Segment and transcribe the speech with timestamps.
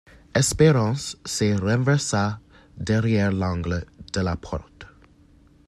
[0.33, 2.39] Espérance se renversa
[2.75, 4.87] derrière l'angle de la porte.